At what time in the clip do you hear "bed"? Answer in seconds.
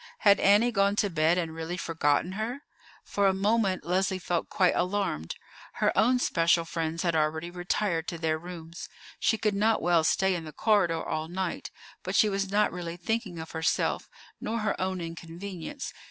1.11-1.37